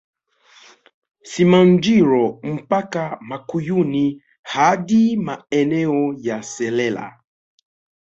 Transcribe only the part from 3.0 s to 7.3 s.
Makuyuni hadi maeneo ya Selela